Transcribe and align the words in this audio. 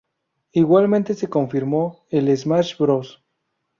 Igualmente 0.53 1.13
se 1.13 1.29
confirmó 1.29 2.07
el 2.09 2.35
Smash 2.35 2.75
Bros. 2.79 3.23